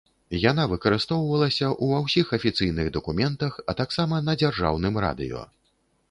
[0.51, 5.43] Яна выкарыстоўвалася ўва ўсіх афіцыйных дакументах, а таксама на дзяржаўным радыё.